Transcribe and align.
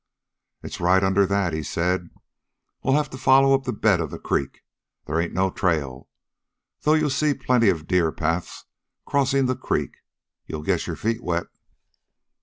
"It's 0.63 0.79
right 0.81 1.03
under 1.03 1.27
that," 1.27 1.53
he 1.53 1.61
said. 1.61 2.09
"We'll 2.81 2.95
have 2.95 3.11
to 3.11 3.19
follow 3.19 3.53
up 3.53 3.65
the 3.65 3.71
bed 3.71 3.99
of 4.01 4.09
the 4.09 4.17
creek. 4.17 4.61
They 5.05 5.13
ain't 5.25 5.31
no 5.31 5.51
trail, 5.51 6.09
though 6.81 6.95
you'll 6.95 7.11
see 7.11 7.35
plenty 7.35 7.69
of 7.69 7.85
deer 7.85 8.11
paths 8.11 8.65
crossin' 9.05 9.45
the 9.45 9.55
creek. 9.55 9.97
You'll 10.47 10.63
get 10.63 10.87
your 10.87 10.95
feet 10.95 11.21
wet." 11.21 11.45